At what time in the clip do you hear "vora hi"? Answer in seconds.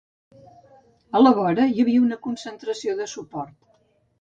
1.41-1.83